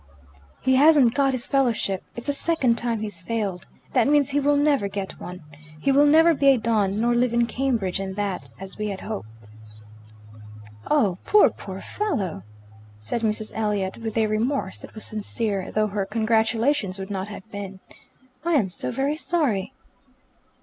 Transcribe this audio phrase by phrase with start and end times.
[0.61, 2.01] "He hasn't got his fellowship.
[2.15, 3.67] It's the second time he's failed.
[3.93, 5.43] That means he will never get one.
[5.79, 9.01] He will never be a don, nor live in Cambridge and that, as we had
[9.01, 9.29] hoped."
[10.89, 12.41] "Oh, poor, poor fellow!"
[12.99, 13.51] said Mrs.
[13.53, 17.79] Elliot with a remorse that was sincere, though her congratulations would not have been.
[18.43, 19.71] "I am so very sorry."